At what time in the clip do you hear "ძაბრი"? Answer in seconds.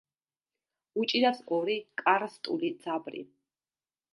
2.87-3.23